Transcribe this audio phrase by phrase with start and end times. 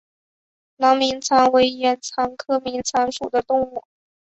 [0.77, 3.83] 囊明蚕为眼蚕科明蚕属的动物。